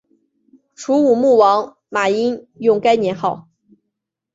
[0.73, 3.47] 楚武穆王马殷用该年号。